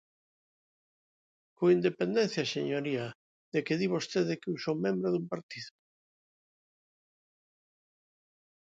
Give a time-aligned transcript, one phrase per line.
[1.57, 3.05] Con independencia, señoría,
[3.53, 5.71] de que di vostede que eu son membro dun partido.